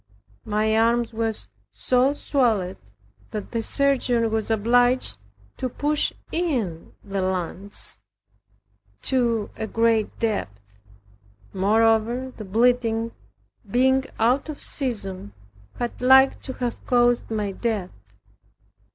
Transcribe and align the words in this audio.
My 0.45 0.75
arms 0.75 1.13
were 1.13 1.31
so 1.73 2.13
swelled 2.13 2.77
that 3.29 3.51
the 3.51 3.61
surgeon 3.61 4.31
was 4.31 4.49
obliged 4.49 5.19
to 5.57 5.69
push 5.69 6.11
in 6.31 6.93
the 7.03 7.21
lance 7.21 7.99
to 9.03 9.51
a 9.57 9.67
great 9.67 10.17
depth. 10.17 10.59
Moreover, 11.53 12.33
the 12.35 12.45
bleeding 12.45 13.11
being 13.69 14.05
out 14.19 14.49
of 14.49 14.63
season 14.63 15.33
had 15.75 16.01
liked 16.01 16.41
to 16.45 16.53
have 16.53 16.83
caused 16.87 17.29
my 17.29 17.51
death. 17.51 17.91